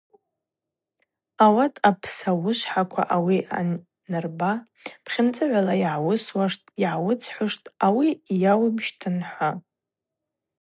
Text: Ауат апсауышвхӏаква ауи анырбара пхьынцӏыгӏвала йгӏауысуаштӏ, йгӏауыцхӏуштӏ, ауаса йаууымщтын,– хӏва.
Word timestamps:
Ауат 1.45 1.75
апсауышвхӏаква 1.89 3.03
ауи 3.15 3.37
анырбара 3.57 4.53
пхьынцӏыгӏвала 5.05 5.73
йгӏауысуаштӏ, 5.81 6.67
йгӏауыцхӏуштӏ, 6.81 7.71
ауаса 7.85 8.21
йаууымщтын,– 8.41 9.15
хӏва. 9.31 9.49